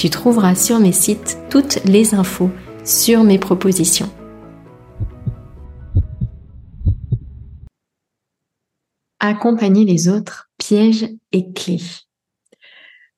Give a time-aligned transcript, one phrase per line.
[0.00, 2.50] tu trouveras sur mes sites toutes les infos
[2.86, 4.10] sur mes propositions.
[9.18, 11.82] Accompagner les autres, pièges et clés.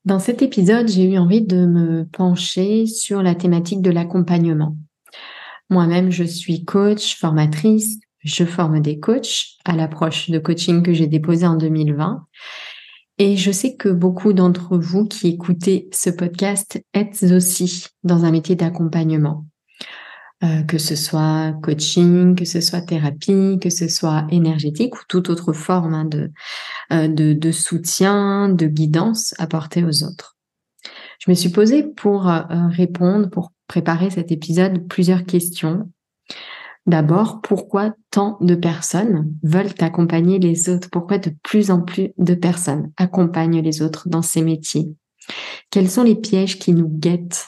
[0.04, 4.76] Dans cet épisode, j'ai eu envie de me pencher sur la thématique de l'accompagnement.
[5.70, 11.06] Moi-même, je suis coach, formatrice, je forme des coachs à l'approche de coaching que j'ai
[11.06, 12.26] déposé en 2020
[13.18, 18.30] et je sais que beaucoup d'entre vous qui écoutez ce podcast êtes aussi dans un
[18.30, 19.46] métier d'accompagnement.
[20.44, 25.30] Euh, que ce soit coaching, que ce soit thérapie, que ce soit énergétique ou toute
[25.30, 26.10] autre forme hein,
[26.92, 30.36] euh, de, de, soutien, de guidance apportée aux autres.
[31.20, 32.40] Je me suis posée pour euh,
[32.70, 35.88] répondre, pour préparer cet épisode, plusieurs questions
[36.86, 40.88] D'abord, pourquoi tant de personnes veulent accompagner les autres?
[40.90, 44.92] Pourquoi de plus en plus de personnes accompagnent les autres dans ces métiers?
[45.70, 47.46] Quels sont les pièges qui nous guettent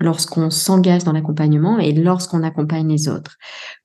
[0.00, 3.38] lorsqu'on s'engage dans l'accompagnement et lorsqu'on accompagne les autres?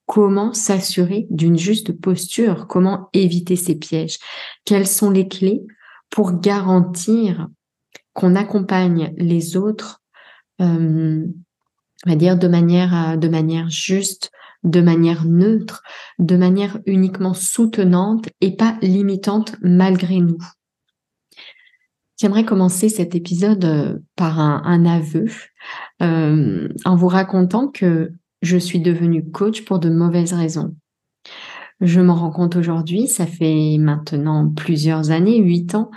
[0.05, 2.67] Comment s'assurer d'une juste posture?
[2.67, 4.17] Comment éviter ces pièges?
[4.65, 5.63] Quelles sont les clés
[6.09, 7.47] pour garantir
[8.13, 10.01] qu'on accompagne les autres
[10.59, 11.25] euh,
[12.05, 14.31] on va dire de manière de manière juste,
[14.67, 15.83] de manière neutre,
[16.19, 20.39] de manière uniquement soutenante et pas limitante malgré nous.
[22.19, 25.27] J'aimerais commencer cet épisode euh, par un, aveu
[26.01, 28.11] euh, en vous racontant que
[28.41, 30.75] je suis devenue coach pour de mauvaises raisons.
[31.79, 35.91] Je m'en rends compte aujourd'hui, ça fait maintenant plusieurs années, huit ans,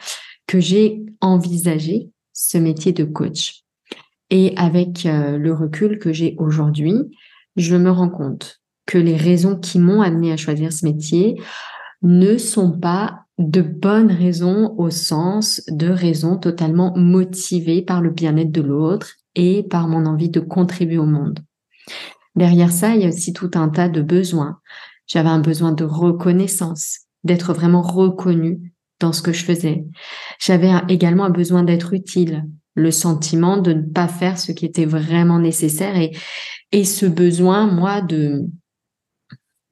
[0.46, 3.62] que j'ai envisagé ce métier de coach.
[4.28, 6.94] Et avec euh, le recul que j'ai aujourd'hui,
[7.56, 8.59] je me rends compte
[8.90, 11.40] que les raisons qui m'ont amené à choisir ce métier
[12.02, 18.50] ne sont pas de bonnes raisons au sens de raisons totalement motivées par le bien-être
[18.50, 21.38] de l'autre et par mon envie de contribuer au monde.
[22.34, 24.58] Derrière ça, il y a aussi tout un tas de besoins.
[25.06, 29.84] J'avais un besoin de reconnaissance, d'être vraiment reconnue dans ce que je faisais.
[30.40, 34.84] J'avais également un besoin d'être utile, le sentiment de ne pas faire ce qui était
[34.84, 36.10] vraiment nécessaire et,
[36.72, 38.46] et ce besoin, moi, de,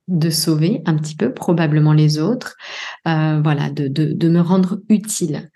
[0.09, 2.57] de sauver un petit peu, probablement les autres,
[3.07, 5.51] euh, voilà, de, de, de, me rendre utile.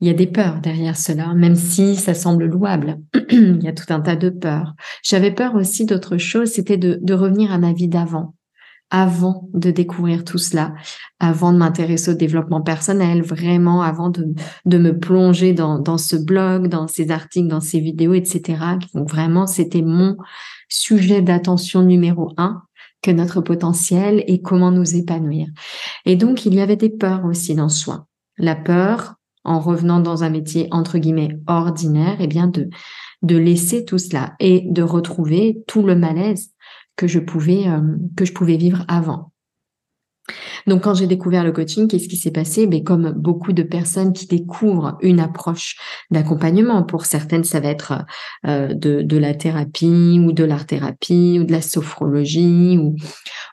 [0.00, 2.98] Il y a des peurs derrière cela, même si ça semble louable.
[3.30, 4.74] Il y a tout un tas de peurs.
[5.02, 8.34] J'avais peur aussi d'autre chose, c'était de, de revenir à ma vie d'avant
[8.90, 10.72] avant de découvrir tout cela,
[11.18, 14.32] avant de m'intéresser au développement personnel, vraiment avant de,
[14.64, 18.58] de me plonger dans, dans ce blog, dans ces articles, dans ces vidéos, etc.
[18.94, 20.16] Donc vraiment, c'était mon
[20.68, 22.62] sujet d'attention numéro un
[23.10, 25.48] notre potentiel et comment nous épanouir.
[26.04, 28.06] Et donc, il y avait des peurs aussi dans soi.
[28.38, 29.14] La peur,
[29.44, 32.68] en revenant dans un métier entre guillemets ordinaire, et eh bien de,
[33.22, 36.50] de laisser tout cela et de retrouver tout le malaise
[36.96, 37.80] que je pouvais, euh,
[38.16, 39.32] que je pouvais vivre avant.
[40.66, 42.66] Donc, quand j'ai découvert le coaching, qu'est-ce qui s'est passé?
[42.66, 45.76] Ben, Comme beaucoup de personnes qui découvrent une approche
[46.10, 48.04] d'accompagnement, pour certaines, ça va être
[48.46, 52.96] euh, de, la thérapie ou de l'art-thérapie ou de la sophrologie ou,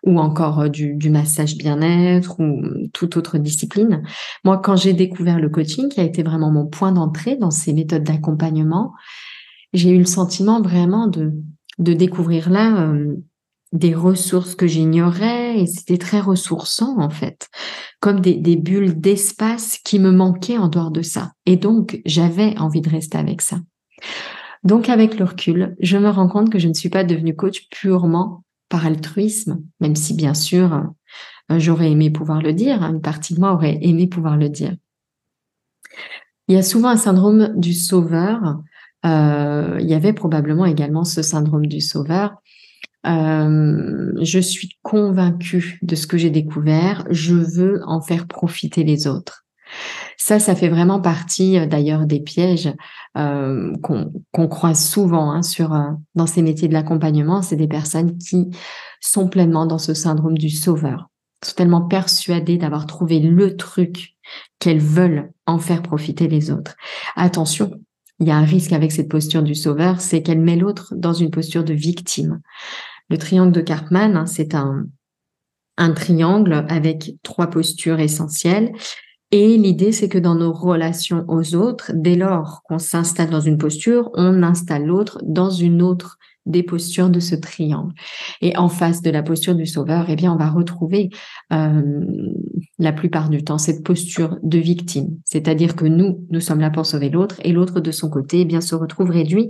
[0.04, 2.62] ou encore euh, du, du massage bien-être ou
[2.94, 4.04] toute autre discipline.
[4.44, 7.74] Moi, quand j'ai découvert le coaching, qui a été vraiment mon point d'entrée dans ces
[7.74, 8.94] méthodes d'accompagnement,
[9.74, 11.34] j'ai eu le sentiment vraiment de
[11.80, 13.16] de découvrir là euh,
[13.74, 17.50] des ressources que j'ignorais et c'était très ressourçant en fait,
[18.00, 21.34] comme des, bulles d'espace qui me manquaient en dehors de ça.
[21.46, 23.58] Et donc, j'avais envie de rester avec ça.
[24.64, 27.68] Donc, avec le recul, je me rends compte que je ne suis pas devenue coach
[27.70, 30.74] purement par altruisme, même si bien sûr,
[31.52, 34.50] euh, j'aurais aimé pouvoir le dire, hein, une partie de moi aurait aimé pouvoir le
[34.50, 34.76] dire.
[36.48, 38.62] Il y a souvent un syndrome du sauveur.
[39.06, 42.36] Euh, il y avait probablement également ce syndrome du sauveur.
[43.06, 47.06] Euh, je suis convaincue de ce que j'ai découvert.
[47.10, 49.44] Je veux en faire profiter les autres.
[50.18, 52.74] Ça, ça fait vraiment partie euh, d'ailleurs des pièges
[53.18, 57.42] euh, qu'on croise souvent hein, sur euh, dans ces métiers de l'accompagnement.
[57.42, 58.50] C'est des personnes qui
[59.02, 61.10] sont pleinement dans ce syndrome du sauveur,
[61.44, 64.16] sont tellement persuadées d'avoir trouvé le truc
[64.60, 66.76] qu'elles veulent en faire profiter les autres.
[67.16, 67.72] Attention,
[68.20, 71.14] il y a un risque avec cette posture du sauveur, c'est qu'elle met l'autre dans
[71.14, 72.40] une posture de victime.
[73.10, 74.86] Le triangle de Karpman, hein, c'est un,
[75.96, 78.72] triangle avec trois postures essentielles.
[79.32, 83.58] Et l'idée, c'est que dans nos relations aux autres, dès lors qu'on s'installe dans une
[83.58, 87.94] posture, on installe l'autre dans une autre des postures de ce triangle.
[88.42, 91.10] Et en face de la posture du sauveur, eh bien, on va retrouver
[91.52, 92.06] euh,
[92.80, 95.18] la plupart du temps cette posture de victime.
[95.26, 98.46] C'est-à-dire que nous, nous sommes là pour sauver l'autre et l'autre de son côté, eh
[98.46, 99.48] bien, se retrouve réduit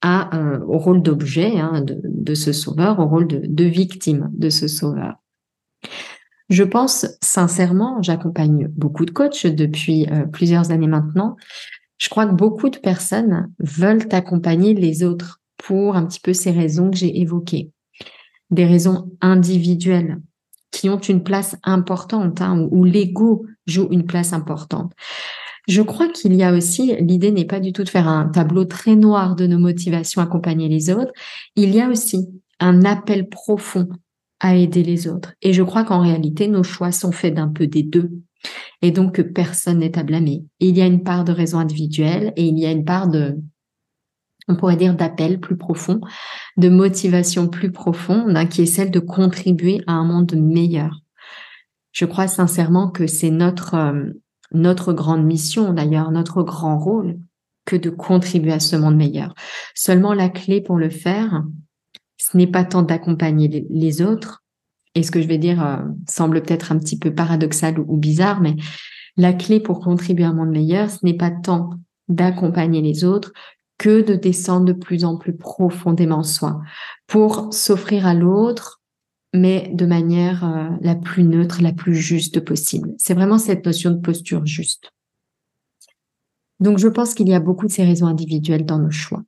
[0.00, 4.30] à, euh, au rôle d'objet hein, de, de, ce sauveur, au rôle de, de victime
[4.32, 5.16] de ce sauveur.
[6.48, 11.36] Je pense sincèrement, j'accompagne beaucoup de coachs depuis euh, plusieurs années maintenant.
[11.98, 16.52] Je crois que beaucoup de personnes veulent accompagner les autres pour un petit peu ces
[16.52, 17.72] raisons que j'ai évoquées.
[18.50, 20.20] Des raisons individuelles
[20.70, 24.92] qui ont une place importante, hein, où, l'ego joue une place importante.
[25.68, 28.64] Je crois qu'il y a aussi, l'idée n'est pas du tout de faire un tableau
[28.64, 31.12] très noir de nos motivations, accompagner les autres.
[31.56, 32.26] Il y a aussi
[32.58, 33.86] un appel profond
[34.40, 35.34] à aider les autres.
[35.42, 38.10] Et je crois qu'en réalité, nos choix sont faits d'un peu des deux.
[38.80, 40.42] Et donc, personne n'est à blâmer.
[40.58, 43.36] il y a une part de raison individuelle et il y a une part de,
[44.48, 46.00] on pourrait dire d'appel plus profond,
[46.56, 51.02] de motivation plus profonde, hein, qui est celle de contribuer à un monde meilleur.
[51.92, 54.04] Je crois sincèrement que c'est notre, euh,
[54.52, 57.18] notre grande mission, d'ailleurs, notre grand rôle,
[57.64, 59.34] que de contribuer à ce monde meilleur.
[59.74, 61.44] Seulement la clé pour le faire,
[62.16, 64.42] ce n'est pas tant d'accompagner les, autres,
[64.94, 65.76] et ce que je vais dire euh,
[66.08, 68.56] semble peut-être un petit peu paradoxal ou bizarre, mais
[69.16, 71.70] la clé pour contribuer à un monde meilleur, ce n'est pas tant
[72.08, 73.32] d'accompagner les autres
[73.76, 76.60] que de descendre de plus en plus profondément soi
[77.06, 78.77] pour s'offrir à l'autre,
[79.34, 82.94] mais de manière euh, la plus neutre, la plus juste possible.
[82.98, 84.92] C'est vraiment cette notion de posture juste.
[86.60, 89.22] Donc je pense qu'il y a beaucoup de ces raisons individuelles dans nos choix.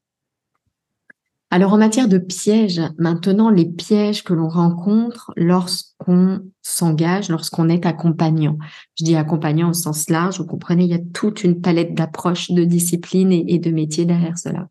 [1.53, 7.87] Alors en matière de pièges, maintenant les pièges que l'on rencontre lorsqu'on s'engage, lorsqu'on est
[7.87, 8.57] accompagnant.
[8.97, 12.53] Je dis accompagnant au sens large, vous comprenez, il y a toute une palette d'approches,
[12.53, 14.69] de disciplines et, de métiers derrière cela.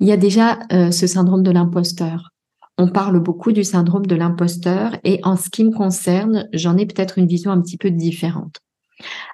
[0.00, 2.32] Il y a déjà euh, ce syndrome de l'imposteur.
[2.78, 6.86] On parle beaucoup du syndrome de l'imposteur et en ce qui me concerne, j'en ai
[6.86, 8.60] peut-être une vision un petit peu différente.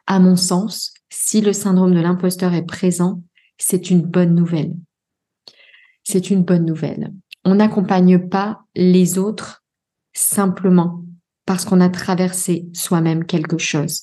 [0.06, 3.22] À mon sens, si le syndrome de l'imposteur est présent,
[3.58, 4.74] c'est une bonne nouvelle
[6.06, 7.12] c'est une bonne nouvelle.
[7.44, 9.64] On n'accompagne pas les autres
[10.14, 11.02] simplement
[11.46, 14.02] parce qu'on a traversé soi-même quelque chose.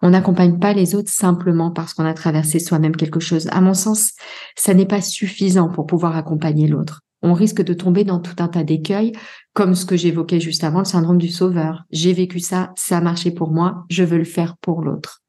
[0.00, 3.46] On n'accompagne pas les autres simplement parce qu'on a traversé soi-même quelque chose.
[3.50, 4.12] À mon sens,
[4.56, 7.02] ça n'est pas suffisant pour pouvoir accompagner l'autre.
[7.22, 9.12] On risque de tomber dans tout un tas d'écueils,
[9.52, 11.84] comme ce que j'évoquais juste avant, le syndrome du sauveur.
[11.90, 15.22] J'ai vécu ça, ça a marché pour moi, je veux le faire pour l'autre.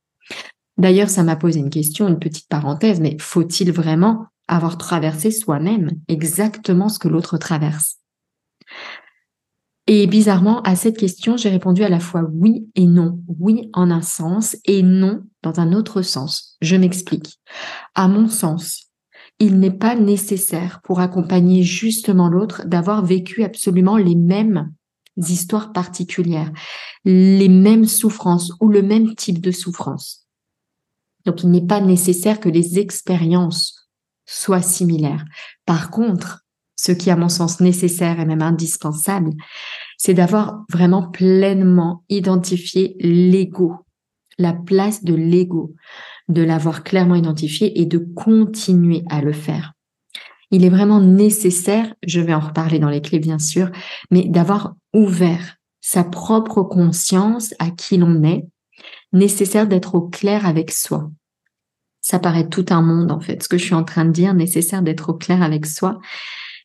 [0.78, 5.90] D'ailleurs, ça m'a posé une question, une petite parenthèse, mais faut-il vraiment avoir traversé soi-même
[6.08, 7.98] exactement ce que l'autre traverse?
[9.92, 13.20] Et bizarrement, à cette question, j'ai répondu à la fois oui et non.
[13.40, 16.58] Oui en un sens et non dans un autre sens.
[16.62, 17.40] Je m'explique.
[17.96, 18.89] À mon sens,
[19.40, 24.72] il n'est pas nécessaire pour accompagner justement l'autre d'avoir vécu absolument les mêmes
[25.18, 26.52] histoires particulières,
[27.06, 30.28] les mêmes souffrances ou le même type de souffrance.
[31.26, 33.90] Donc il n'est pas nécessaire que les expériences
[34.26, 35.26] soit similaire.
[35.66, 39.32] Par contre, ce qui, à mon sens, nécessaire et même indispensable,
[39.98, 43.76] c'est d'avoir vraiment pleinement identifié l'ego,
[44.40, 45.76] la place de l'ego,
[46.28, 49.74] de l'avoir clairement identifié et de continuer à le faire.
[50.50, 53.70] Il est vraiment nécessaire, je vais en reparler dans les clés bien sûr,
[54.10, 58.48] mais d'avoir ouvert sa propre conscience à qui l'on est,
[59.14, 61.12] nécessaire d'être au clair avec soi,
[62.02, 63.44] ça paraît tout un monde en fait.
[63.44, 66.00] Ce que je suis en train de dire, nécessaire d'être au clair avec soi.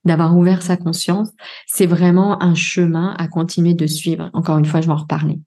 [0.05, 1.31] d'avoir ouvert sa conscience,
[1.67, 4.29] c'est vraiment un chemin à continuer de suivre.
[4.35, 5.41] Encore une fois, je vais en reparler.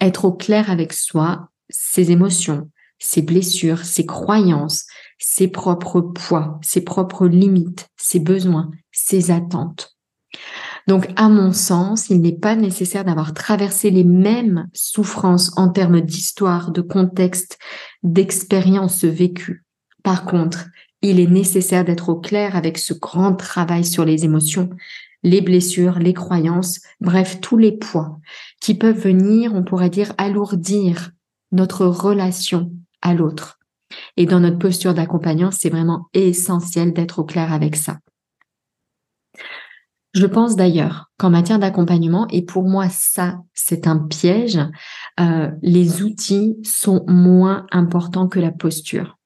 [0.00, 4.86] Être au clair avec soi, ses émotions, ses blessures, ses croyances,
[5.18, 9.96] ses propres poids, ses propres limites, ses besoins, ses attentes.
[10.86, 16.00] Donc, à mon sens, il n'est pas nécessaire d'avoir traversé les mêmes souffrances en termes
[16.00, 17.58] d'histoire, de contexte,
[18.02, 19.64] d'expérience vécue.
[20.02, 20.66] Par contre,
[21.02, 24.70] il est nécessaire d'être au clair avec ce grand travail sur les émotions,
[25.22, 28.18] les blessures, les croyances, bref, tous les poids
[28.60, 31.10] qui peuvent venir, on pourrait dire, alourdir
[31.52, 33.58] notre relation à l'autre.
[34.16, 37.98] Et dans notre posture d'accompagnant, c'est vraiment essentiel d'être au clair avec ça.
[40.14, 44.58] Je pense d'ailleurs qu'en matière d'accompagnement, et pour moi ça c'est un piège,
[45.20, 49.18] euh, les outils sont moins importants que la posture.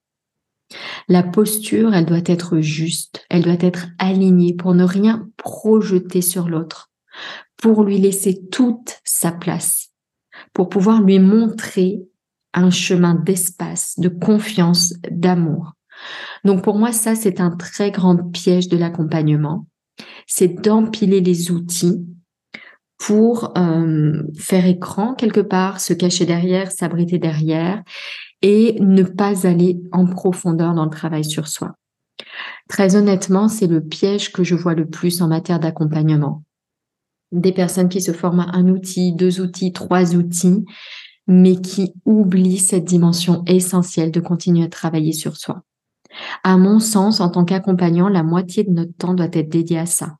[1.08, 6.48] La posture, elle doit être juste, elle doit être alignée pour ne rien projeter sur
[6.48, 6.90] l'autre,
[7.56, 9.90] pour lui laisser toute sa place,
[10.52, 12.02] pour pouvoir lui montrer
[12.54, 15.72] un chemin d'espace, de confiance, d'amour.
[16.44, 19.66] Donc pour moi, ça, c'est un très grand piège de l'accompagnement.
[20.26, 22.04] C'est d'empiler les outils
[22.98, 27.82] pour euh, faire écran quelque part, se cacher derrière, s'abriter derrière
[28.42, 31.76] et ne pas aller en profondeur dans le travail sur soi.
[32.68, 36.42] Très honnêtement, c'est le piège que je vois le plus en matière d'accompagnement.
[37.32, 40.64] Des personnes qui se forment à un outil, deux outils, trois outils,
[41.26, 45.62] mais qui oublient cette dimension essentielle de continuer à travailler sur soi.
[46.42, 49.86] À mon sens, en tant qu'accompagnant, la moitié de notre temps doit être dédié à
[49.86, 50.16] ça.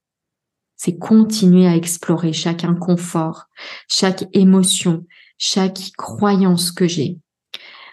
[0.77, 3.47] C'est continuer à explorer chaque inconfort,
[3.89, 5.05] chaque émotion,
[5.39, 7.19] chaque croyance que j'ai,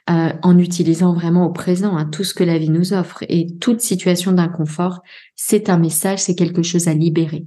[0.10, 3.24] euh, en utilisant vraiment au présent hein, tout ce que la vie nous offre.
[3.30, 5.01] Et toute situation d'inconfort,
[5.36, 7.46] c'est un message, c'est quelque chose à libérer.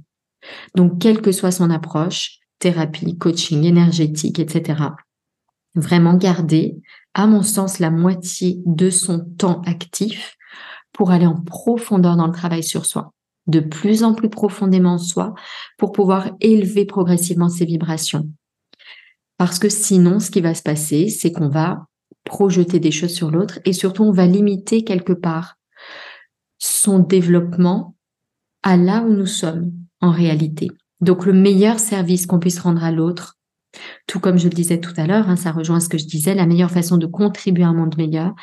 [0.75, 4.75] Donc, quelle que soit son approche, thérapie, coaching, énergétique, etc.,
[5.75, 6.75] vraiment garder,
[7.13, 10.35] à mon sens, la moitié de son temps actif
[10.91, 13.13] pour aller en profondeur dans le travail sur soi,
[13.47, 15.33] de plus en plus profondément en soi,
[15.77, 18.29] pour pouvoir élever progressivement ses vibrations.
[19.37, 21.87] Parce que sinon, ce qui va se passer, c'est qu'on va
[22.23, 25.57] projeter des choses sur l'autre et surtout on va limiter quelque part
[26.57, 27.95] son développement
[28.61, 30.69] à là où nous sommes en réalité.
[31.01, 33.37] Donc le meilleur service qu'on puisse rendre à l'autre,
[34.07, 36.35] tout comme je le disais tout à l'heure, hein, ça rejoint ce que je disais,
[36.35, 38.33] la meilleure façon de contribuer à un monde meilleur,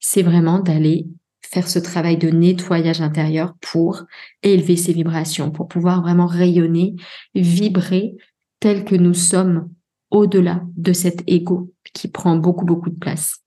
[0.00, 1.06] c'est vraiment d'aller
[1.42, 4.02] faire ce travail de nettoyage intérieur pour
[4.42, 6.94] élever ses vibrations, pour pouvoir vraiment rayonner,
[7.34, 8.16] vibrer
[8.60, 9.70] tel que nous sommes
[10.10, 13.40] au-delà de cet ego qui prend beaucoup, beaucoup de place.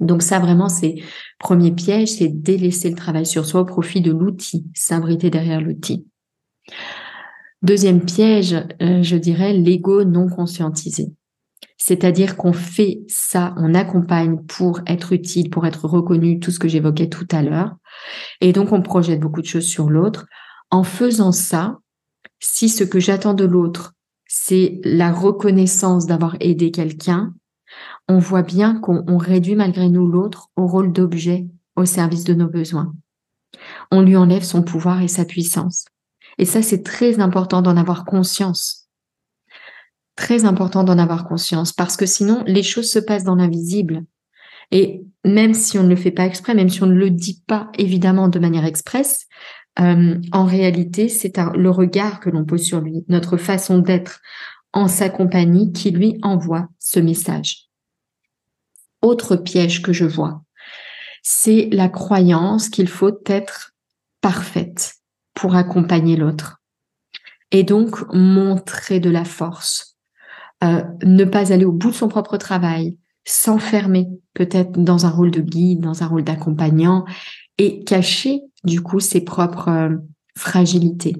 [0.00, 0.96] Donc ça, vraiment, c'est
[1.38, 6.06] premier piège, c'est délaisser le travail sur soi au profit de l'outil, s'abriter derrière l'outil.
[7.62, 11.12] Deuxième piège, euh, je dirais l'ego non conscientisé.
[11.78, 16.68] C'est-à-dire qu'on fait ça, on accompagne pour être utile, pour être reconnu, tout ce que
[16.68, 17.76] j'évoquais tout à l'heure.
[18.40, 20.26] Et donc, on projette beaucoup de choses sur l'autre.
[20.70, 21.78] En faisant ça,
[22.40, 23.92] si ce que j'attends de l'autre,
[24.26, 27.34] c'est la reconnaissance d'avoir aidé quelqu'un,
[28.08, 32.48] on voit bien qu'on réduit malgré nous l'autre au rôle d'objet au service de nos
[32.48, 32.94] besoins.
[33.90, 35.86] On lui enlève son pouvoir et sa puissance.
[36.38, 38.88] Et ça, c'est très important d'en avoir conscience.
[40.16, 44.04] Très important d'en avoir conscience parce que sinon, les choses se passent dans l'invisible.
[44.70, 47.42] Et même si on ne le fait pas exprès, même si on ne le dit
[47.46, 49.26] pas évidemment de manière expresse,
[49.78, 54.20] euh, en réalité, c'est le regard que l'on pose sur lui, notre façon d'être
[54.72, 57.66] en sa compagnie qui lui envoie ce message.
[59.02, 60.42] Autre piège que je vois,
[61.22, 63.74] c'est la croyance qu'il faut être
[64.20, 64.65] parfaite
[65.36, 66.60] pour accompagner l'autre
[67.52, 69.96] et donc montrer de la force,
[70.64, 75.30] euh, ne pas aller au bout de son propre travail, s'enfermer peut-être dans un rôle
[75.30, 77.04] de guide, dans un rôle d'accompagnant
[77.58, 79.96] et cacher du coup ses propres euh,
[80.36, 81.14] fragilités.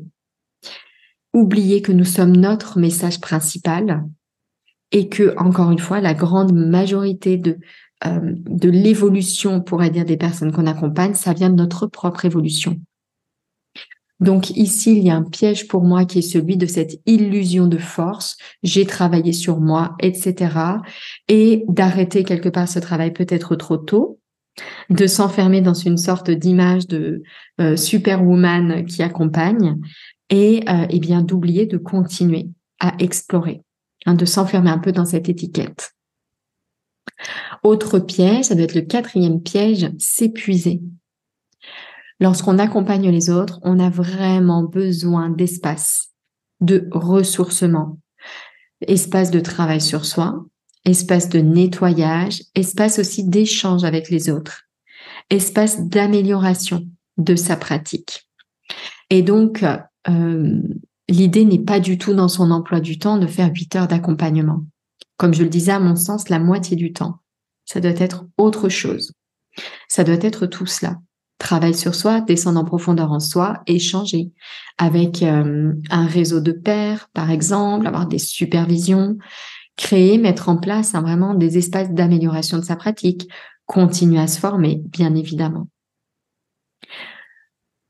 [1.35, 4.05] Oublier que nous sommes notre message principal
[4.93, 7.59] et que, encore une fois, la grande majorité de,
[8.07, 12.81] euh, de l'évolution, pourrait dire, des personnes qu'on accompagne, ça vient de notre propre évolution.
[14.21, 17.67] Donc ici, il y a un piège pour moi qui est celui de cette illusion
[17.67, 18.37] de force.
[18.63, 20.55] J'ai travaillé sur moi, etc.
[21.29, 24.19] Et d'arrêter quelque part ce travail peut-être trop tôt
[24.89, 27.23] de s'enfermer dans une sorte d'image de
[27.61, 29.77] euh, superwoman qui accompagne
[30.31, 32.49] et euh, eh bien d'oublier de continuer
[32.81, 33.63] à explorer,
[34.07, 35.93] hein, de s'enfermer un peu dans cette étiquette.
[37.63, 40.81] Autre piège, ça doit être le quatrième piège, s'épuiser.
[42.21, 46.13] Lorsqu'on accompagne les autres, on a vraiment besoin d'espace,
[46.61, 47.99] de ressourcement,
[48.81, 50.45] espace de travail sur soi,
[50.85, 54.63] espace de nettoyage, espace aussi d'échange avec les autres,
[55.29, 56.87] espace d'amélioration
[57.19, 58.29] de sa pratique.
[59.11, 59.65] Et donc,
[60.09, 60.63] euh,
[61.09, 64.65] l'idée n'est pas du tout dans son emploi du temps de faire 8 heures d'accompagnement.
[65.17, 67.21] Comme je le disais, à mon sens, la moitié du temps.
[67.65, 69.13] Ça doit être autre chose.
[69.89, 70.99] Ça doit être tout cela.
[71.39, 74.31] Travail sur soi, descendre en profondeur en soi, échanger
[74.79, 79.19] avec euh, un réseau de pairs, par exemple, avoir des supervisions,
[79.77, 83.29] créer, mettre en place hein, vraiment des espaces d'amélioration de sa pratique,
[83.67, 85.69] continuer à se former, bien évidemment.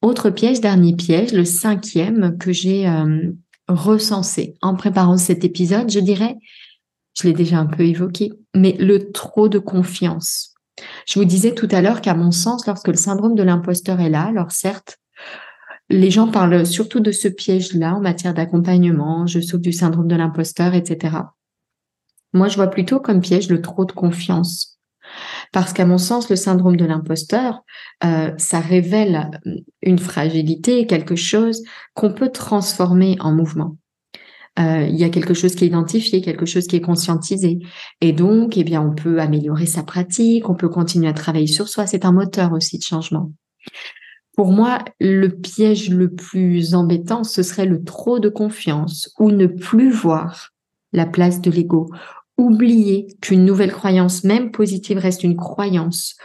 [0.03, 3.33] Autre piège, dernier piège, le cinquième que j'ai euh,
[3.69, 6.37] recensé en préparant cet épisode, je dirais,
[7.15, 10.56] je l'ai déjà un peu évoqué, mais le trop de confiance.
[11.06, 14.11] Je vous disais tout à l'heure qu'à mon sens, lorsque le syndrome de l'imposteur est
[14.11, 14.99] là, alors certes,
[15.88, 20.16] les gens parlent surtout de ce piège-là en matière d'accompagnement, je souffre du syndrome de
[20.16, 21.16] l'imposteur, etc.
[22.33, 24.78] Moi, je vois plutôt comme piège le trop de confiance.
[25.52, 27.62] Parce qu'à mon sens, le syndrome de l'imposteur,
[28.04, 29.30] euh, ça révèle
[29.80, 31.62] une fragilité, quelque chose
[31.95, 33.76] qu'on peut transformer en mouvement.
[34.59, 37.59] Euh, il y a quelque chose qui est identifié, quelque chose qui est conscientisé.
[38.01, 41.69] Et donc, eh bien, on peut améliorer sa pratique, on peut continuer à travailler sur
[41.69, 41.87] soi.
[41.87, 43.33] C'est un moteur aussi de changement.
[44.37, 49.47] Pour moi, le piège le plus embêtant, ce serait le trop de confiance ou ne
[49.47, 50.51] plus voir
[50.93, 51.91] la place de l'ego.
[52.39, 56.17] Oublier qu'une nouvelle croyance, même positive, reste une croyance.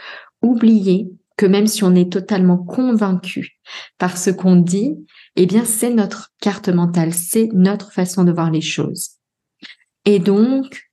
[0.42, 3.58] Oublier que même si on est totalement convaincu
[3.98, 4.96] par ce qu'on dit,
[5.36, 9.10] eh bien, c'est notre carte mentale, c'est notre façon de voir les choses.
[10.04, 10.90] Et donc,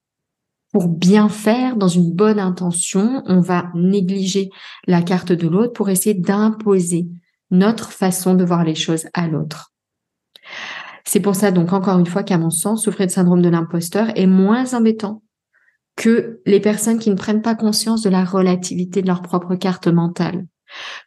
[0.71, 4.49] pour bien faire, dans une bonne intention, on va négliger
[4.87, 7.07] la carte de l'autre pour essayer d'imposer
[7.51, 9.73] notre façon de voir les choses à l'autre.
[11.05, 14.11] C'est pour ça, donc, encore une fois, qu'à mon sens, souffrir de syndrome de l'imposteur
[14.15, 15.23] est moins embêtant
[15.99, 19.89] que les personnes qui ne prennent pas conscience de la relativité de leur propre carte
[19.89, 20.47] mentale.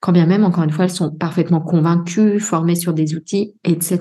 [0.02, 4.00] Quand bien même, encore une fois, elles sont parfaitement convaincues, formées sur des outils, etc.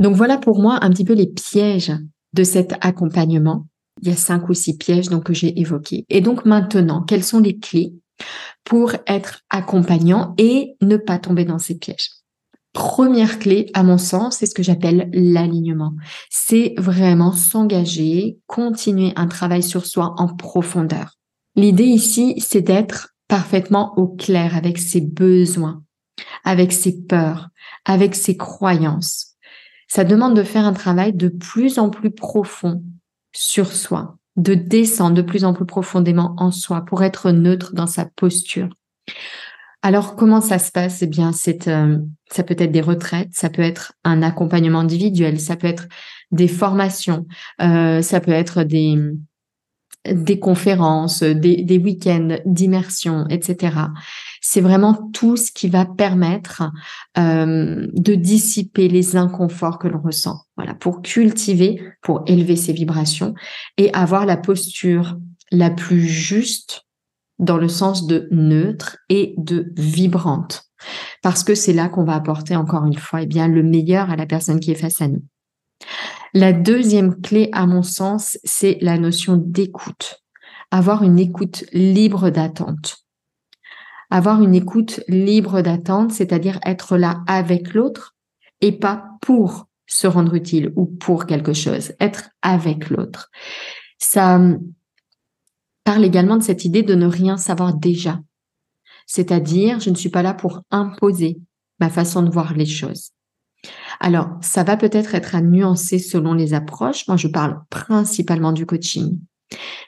[0.00, 1.92] Donc voilà pour moi un petit peu les pièges
[2.32, 3.68] de cet accompagnement.
[4.02, 6.04] Il y a cinq ou six pièges donc, que j'ai évoqués.
[6.08, 7.94] Et donc maintenant, quelles sont les clés
[8.64, 12.10] pour être accompagnant et ne pas tomber dans ces pièges?
[12.72, 15.94] Première clé, à mon sens, c'est ce que j'appelle l'alignement.
[16.28, 21.18] C'est vraiment s'engager, continuer un travail sur soi en profondeur.
[21.56, 25.82] L'idée ici, c'est d'être parfaitement au clair avec ses besoins,
[26.44, 27.48] avec ses peurs,
[27.84, 29.34] avec ses croyances.
[29.88, 32.84] Ça demande de faire un travail de plus en plus profond
[33.32, 37.88] sur soi, de descendre de plus en plus profondément en soi pour être neutre dans
[37.88, 38.68] sa posture.
[39.82, 41.02] Alors comment ça se passe?
[41.02, 41.98] Eh bien, c'est euh,
[42.30, 45.86] ça peut être des retraites, ça peut être un accompagnement individuel, ça peut être
[46.30, 47.26] des formations,
[47.62, 53.74] euh, ça peut être des conférences, des, des week-ends d'immersion, etc.
[54.42, 56.62] C'est vraiment tout ce qui va permettre
[57.18, 60.44] euh, de dissiper les inconforts que l'on ressent.
[60.56, 63.34] Voilà, pour cultiver, pour élever ses vibrations
[63.78, 65.18] et avoir la posture
[65.50, 66.84] la plus juste
[67.40, 70.64] dans le sens de neutre et de vibrante.
[71.22, 74.16] Parce que c'est là qu'on va apporter encore une fois eh bien, le meilleur à
[74.16, 75.22] la personne qui est face à nous.
[76.32, 80.22] La deuxième clé, à mon sens, c'est la notion d'écoute.
[80.70, 82.98] Avoir une écoute libre d'attente.
[84.10, 88.16] Avoir une écoute libre d'attente, c'est-à-dire être là avec l'autre
[88.60, 93.30] et pas pour se rendre utile ou pour quelque chose, être avec l'autre.
[93.98, 94.40] Ça
[95.84, 98.20] parle également de cette idée de ne rien savoir déjà.
[99.06, 101.40] C'est-à-dire, je ne suis pas là pour imposer
[101.80, 103.10] ma façon de voir les choses.
[103.98, 107.06] Alors, ça va peut-être être à nuancer selon les approches.
[107.08, 109.18] Moi, je parle principalement du coaching.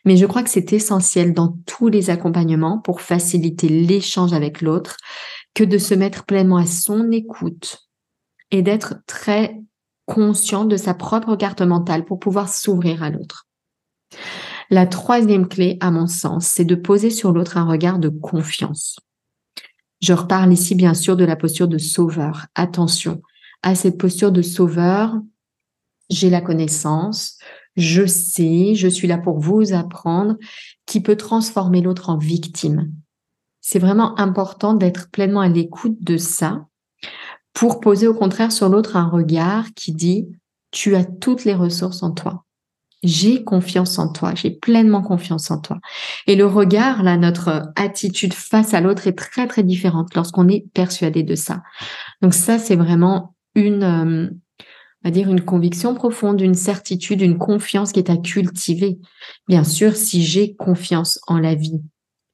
[0.05, 4.97] Mais je crois que c'est essentiel dans tous les accompagnements pour faciliter l'échange avec l'autre
[5.55, 7.89] que de se mettre pleinement à son écoute
[8.51, 9.61] et d'être très
[10.07, 13.47] conscient de sa propre carte mentale pour pouvoir s'ouvrir à l'autre.
[14.73, 18.99] La troisième clé, à mon sens, c'est de poser sur l'autre un regard de confiance.
[20.01, 22.47] Je reparle ici bien sûr de la posture de sauveur.
[22.55, 23.21] Attention,
[23.61, 25.15] à cette posture de sauveur,
[26.09, 27.37] j'ai la connaissance,
[27.77, 30.37] je sais, je suis là pour vous apprendre,
[30.87, 32.91] qui peut transformer l'autre en victime.
[33.61, 36.67] C'est vraiment important d'être pleinement à l'écoute de ça
[37.53, 40.29] pour poser au contraire sur l'autre un regard qui dit
[40.71, 42.47] tu as toutes les ressources en toi.
[43.03, 45.79] J'ai confiance en toi, j'ai pleinement confiance en toi.
[46.27, 50.67] Et le regard, là, notre attitude face à l'autre est très, très différente lorsqu'on est
[50.73, 51.63] persuadé de ça.
[52.21, 54.31] Donc ça, c'est vraiment une, euh,
[55.05, 58.99] on va dire, une conviction profonde, une certitude, une confiance qui est à cultiver.
[59.49, 61.81] Bien sûr, si j'ai confiance en la vie,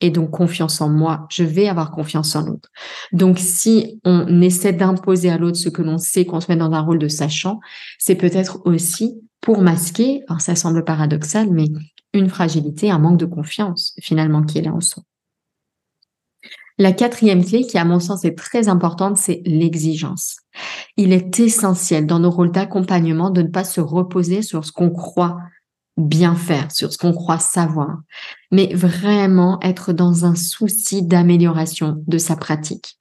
[0.01, 2.69] et donc confiance en moi, je vais avoir confiance en l'autre.
[3.13, 6.73] Donc si on essaie d'imposer à l'autre ce que l'on sait, qu'on se met dans
[6.73, 7.59] un rôle de sachant,
[7.99, 11.67] c'est peut-être aussi pour masquer, alors ça semble paradoxal, mais
[12.13, 15.03] une fragilité, un manque de confiance finalement qui est là en soi.
[16.81, 20.37] La quatrième clé, qui à mon sens est très importante, c'est l'exigence.
[20.97, 24.91] Il est essentiel dans nos rôles d'accompagnement de ne pas se reposer sur ce qu'on
[24.91, 25.39] croit
[25.97, 27.99] bien faire, sur ce qu'on croit savoir,
[28.53, 32.99] mais vraiment être dans un souci d'amélioration de sa pratique.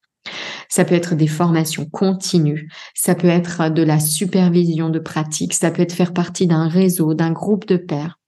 [0.69, 5.71] Ça peut être des formations continues, ça peut être de la supervision de pratique, ça
[5.71, 8.19] peut être faire partie d'un réseau, d'un groupe de pairs.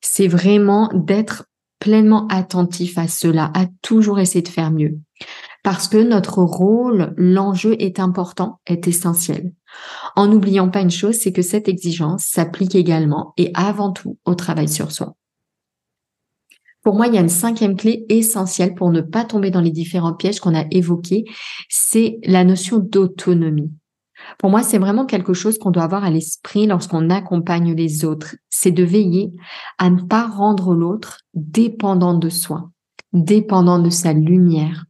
[0.00, 1.44] C'est vraiment d'être
[1.78, 4.98] pleinement attentif à cela, à toujours essayer de faire mieux.
[5.62, 9.52] Parce que notre rôle, l'enjeu est important, est essentiel.
[10.16, 14.34] En n'oubliant pas une chose, c'est que cette exigence s'applique également et avant tout au
[14.34, 15.14] travail sur soi.
[16.88, 19.70] Pour moi, il y a une cinquième clé essentielle pour ne pas tomber dans les
[19.70, 21.26] différents pièges qu'on a évoqués,
[21.68, 23.70] c'est la notion d'autonomie.
[24.38, 28.36] Pour moi, c'est vraiment quelque chose qu'on doit avoir à l'esprit lorsqu'on accompagne les autres.
[28.48, 29.32] C'est de veiller
[29.76, 32.70] à ne pas rendre l'autre dépendant de soi,
[33.12, 34.86] dépendant de sa lumière,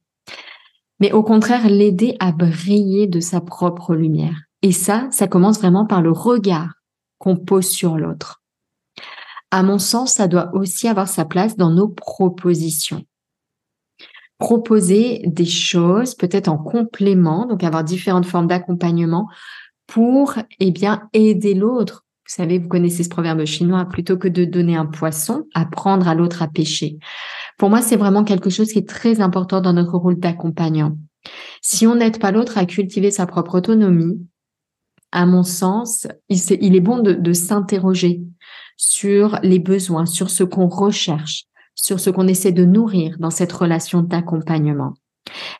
[1.01, 4.37] mais au contraire l'aider à briller de sa propre lumière.
[4.63, 6.75] Et ça, ça commence vraiment par le regard
[7.19, 8.38] qu'on pose sur l'autre.
[9.51, 13.05] À mon sens, ça doit aussi avoir sa place dans nos propositions.
[14.39, 19.29] Proposer des choses, peut-être en complément, donc avoir différentes formes d'accompagnement
[19.87, 22.05] pour, eh bien, aider l'autre.
[22.29, 26.15] Vous savez, vous connaissez ce proverbe chinois, plutôt que de donner un poisson, apprendre à
[26.15, 26.99] l'autre à pêcher.
[27.57, 30.97] Pour moi, c'est vraiment quelque chose qui est très important dans notre rôle d'accompagnant.
[31.63, 34.21] Si on n'aide pas l'autre à cultiver sa propre autonomie,
[35.11, 38.21] à mon sens, il, est bon de, s'interroger
[38.79, 43.53] sur les besoins, sur ce qu'on recherche, sur ce qu'on essaie de nourrir dans cette
[43.53, 44.95] relation d'accompagnement.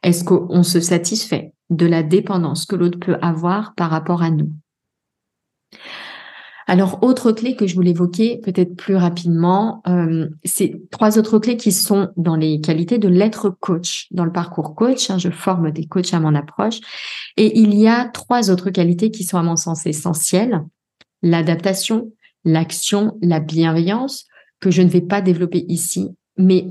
[0.03, 4.51] Est-ce qu'on se satisfait de la dépendance que l'autre peut avoir par rapport à nous?
[6.71, 11.57] Alors, autre clé que je voulais évoquer peut-être plus rapidement, euh, c'est trois autres clés
[11.57, 14.07] qui sont dans les qualités de l'être coach.
[14.11, 16.81] Dans le parcours coach, hein, je forme des coachs à mon approche.
[17.39, 20.63] Et il y a trois autres qualités qui sont à mon sens essentielles.
[21.23, 22.13] L'adaptation,
[22.45, 24.27] l'action, la bienveillance,
[24.61, 26.09] que je ne vais pas développer ici.
[26.37, 26.67] Mais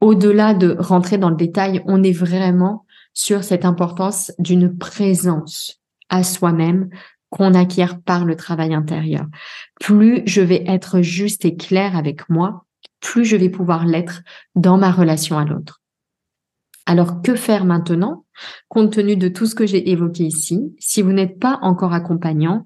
[0.00, 6.22] au-delà de rentrer dans le détail, on est vraiment sur cette importance d'une présence à
[6.22, 6.90] soi-même,
[7.30, 9.26] qu'on acquiert par le travail intérieur.
[9.80, 12.64] Plus je vais être juste et clair avec moi,
[13.00, 14.22] plus je vais pouvoir l'être
[14.54, 15.80] dans ma relation à l'autre.
[16.86, 18.24] Alors, que faire maintenant?
[18.68, 22.64] Compte tenu de tout ce que j'ai évoqué ici, si vous n'êtes pas encore accompagnant,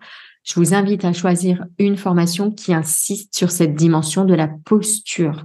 [0.49, 5.45] je vous invite à choisir une formation qui insiste sur cette dimension de la posture,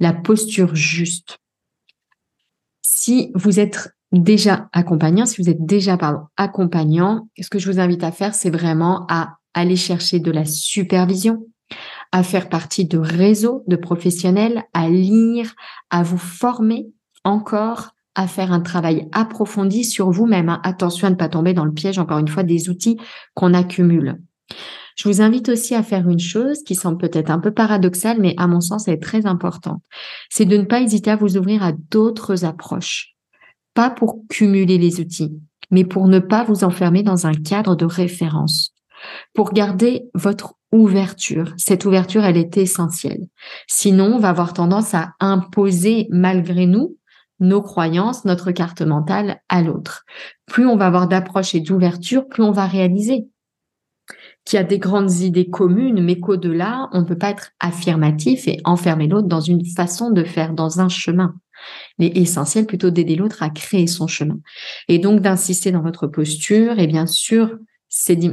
[0.00, 1.38] la posture juste.
[2.82, 7.80] Si vous êtes déjà accompagnant, si vous êtes déjà pardon, accompagnant, ce que je vous
[7.80, 11.46] invite à faire, c'est vraiment à aller chercher de la supervision,
[12.12, 15.54] à faire partie de réseaux de professionnels, à lire,
[15.88, 16.88] à vous former
[17.24, 20.48] encore, à faire un travail approfondi sur vous-même.
[20.48, 20.60] Hein.
[20.64, 22.98] Attention à ne pas tomber dans le piège, encore une fois, des outils
[23.34, 24.20] qu'on accumule.
[24.96, 28.34] Je vous invite aussi à faire une chose qui semble peut-être un peu paradoxale, mais
[28.36, 29.80] à mon sens, elle est très importante.
[30.28, 33.14] C'est de ne pas hésiter à vous ouvrir à d'autres approches
[33.78, 35.38] pas pour cumuler les outils,
[35.70, 38.74] mais pour ne pas vous enfermer dans un cadre de référence,
[39.32, 41.54] pour garder votre ouverture.
[41.56, 43.28] Cette ouverture, elle est essentielle.
[43.68, 46.97] Sinon, on va avoir tendance à imposer malgré nous
[47.40, 50.04] nos croyances, notre carte mentale à l'autre.
[50.46, 53.28] Plus on va avoir d'approche et d'ouverture, plus on va réaliser
[54.44, 58.48] qu'il y a des grandes idées communes, mais qu'au-delà, on ne peut pas être affirmatif
[58.48, 61.34] et enfermer l'autre dans une façon de faire, dans un chemin.
[61.98, 64.38] Il est essentiel plutôt d'aider l'autre à créer son chemin.
[64.88, 67.58] Et donc d'insister dans votre posture et bien sûr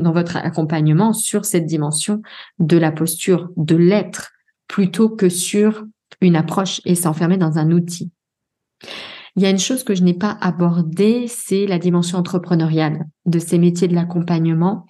[0.01, 2.21] dans votre accompagnement sur cette dimension
[2.59, 4.31] de la posture, de l'être,
[4.67, 5.85] plutôt que sur
[6.21, 8.11] une approche et s'enfermer dans un outil.
[9.35, 13.39] Il y a une chose que je n'ai pas abordée, c'est la dimension entrepreneuriale de
[13.39, 14.85] ces métiers de l'accompagnement,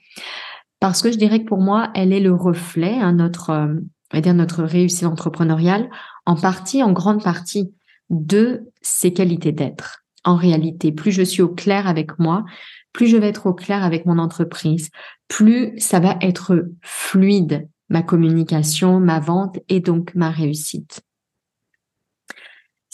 [0.79, 4.33] parce que je dirais que pour moi, elle est le reflet, hein, notre, euh, dire
[4.35, 5.89] notre réussite entrepreneuriale,
[6.25, 7.73] en partie, en grande partie,
[8.11, 10.03] de ces qualités d'être.
[10.23, 12.45] En réalité, plus je suis au clair avec moi,
[12.93, 14.89] plus je vais être au clair avec mon entreprise,
[15.27, 21.01] plus ça va être fluide ma communication, ma vente et donc ma réussite.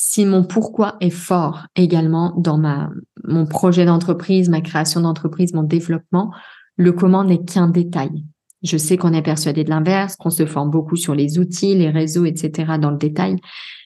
[0.04, 2.90] Si mon pourquoi est fort également dans ma,
[3.24, 6.34] mon projet d'entreprise, ma création d'entreprise, mon développement,
[6.76, 8.26] le comment n'est qu'un détail.
[8.64, 11.92] Je sais qu'on est persuadé de l'inverse, qu'on se forme beaucoup sur les outils, les
[11.92, 12.80] réseaux, etc.
[12.82, 13.36] dans le détail.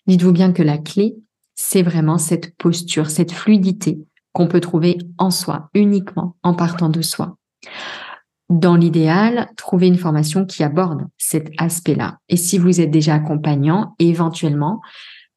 [0.08, 1.18] Dites-vous bien que la clé,
[1.54, 4.00] c'est vraiment cette posture, cette fluidité
[4.32, 7.36] qu'on peut trouver en soi, uniquement en partant de soi.
[8.48, 12.20] Dans l'idéal, trouver une formation qui aborde cet aspect-là.
[12.30, 14.80] Et si vous êtes déjà accompagnant, éventuellement,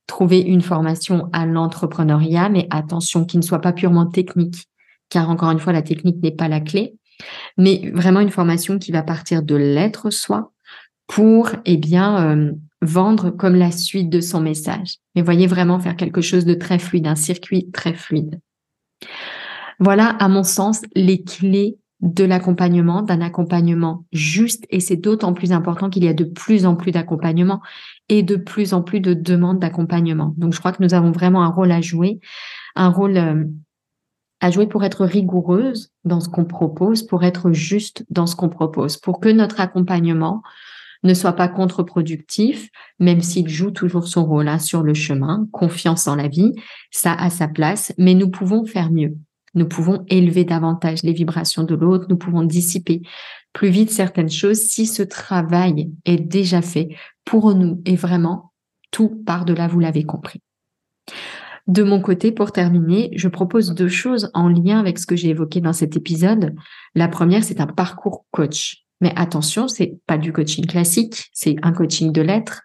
[0.09, 4.66] trouver une formation à l'entrepreneuriat, mais attention, qui ne soit pas purement technique,
[5.11, 6.94] car encore une fois, la technique n'est pas la clé,
[7.57, 10.53] mais vraiment une formation qui va partir de l'être soi
[11.07, 14.97] pour, eh bien, euh, vendre comme la suite de son message.
[15.14, 18.40] Mais voyez vraiment faire quelque chose de très fluide, un circuit très fluide.
[19.79, 25.52] Voilà, à mon sens, les clés de l'accompagnement, d'un accompagnement juste, et c'est d'autant plus
[25.52, 27.61] important qu'il y a de plus en plus d'accompagnement
[28.08, 30.34] et de plus en plus de demandes d'accompagnement.
[30.37, 32.20] Donc, je crois que nous avons vraiment un rôle à jouer,
[32.76, 33.44] un rôle euh,
[34.40, 38.48] à jouer pour être rigoureuse dans ce qu'on propose, pour être juste dans ce qu'on
[38.48, 40.42] propose, pour que notre accompagnement
[41.02, 46.08] ne soit pas contre-productif, même s'il joue toujours son rôle hein, sur le chemin, confiance
[46.08, 46.52] en la vie,
[46.90, 49.16] ça a sa place, mais nous pouvons faire mieux.
[49.59, 53.03] Nous pouvons élever davantage les vibrations de l'autre, nous pouvons dissiper
[53.53, 56.90] plus vite certaines choses si ce travail est déjà fait
[57.25, 58.53] pour nous et vraiment
[58.92, 60.40] tout par delà, vous l'avez compris.
[61.66, 65.31] De mon côté, pour terminer, je propose deux choses en lien avec ce que j'ai
[65.31, 66.55] évoqué dans cet épisode.
[66.94, 68.85] La première, c'est un parcours coach.
[69.01, 72.62] Mais attention, c'est pas du coaching classique, c'est un coaching de lettres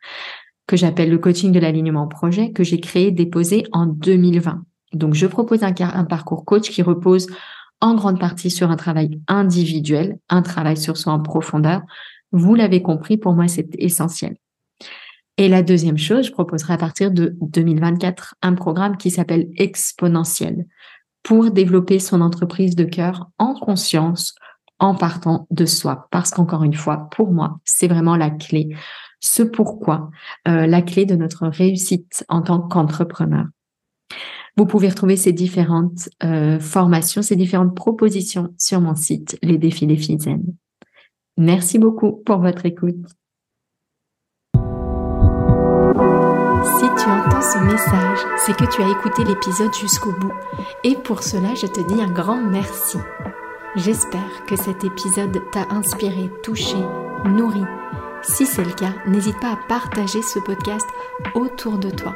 [0.67, 4.63] que j'appelle le coaching de l'alignement projet que j'ai créé, déposé en 2020.
[4.93, 5.73] Donc, je propose un,
[6.05, 7.27] parcours coach qui repose
[7.81, 11.81] en grande partie sur un travail individuel, un travail sur soi en profondeur.
[12.31, 14.37] Vous l'avez compris, pour moi, c'est essentiel.
[15.37, 20.67] Et la deuxième chose, je proposerai à partir de 2024 un programme qui s'appelle Exponentiel
[21.23, 24.35] pour développer son entreprise de cœur en conscience,
[24.79, 26.07] en partant de soi.
[26.11, 28.75] Parce qu'encore une fois, pour moi, c'est vraiment la clé,
[29.21, 30.11] ce pourquoi,
[30.47, 33.45] euh, la clé de notre réussite en tant qu'entrepreneur.
[34.55, 39.87] Vous pouvez retrouver ces différentes euh, formations, ces différentes propositions sur mon site, Les Défis
[39.87, 40.43] des Filles Zen.
[41.37, 43.03] Merci beaucoup pour votre écoute.
[46.63, 50.31] Si tu entends ce message, c'est que tu as écouté l'épisode jusqu'au bout.
[50.83, 52.99] Et pour cela, je te dis un grand merci.
[53.75, 56.77] J'espère que cet épisode t'a inspiré, touché,
[57.25, 57.63] nourri.
[58.21, 60.87] Si c'est le cas, n'hésite pas à partager ce podcast
[61.33, 62.15] autour de toi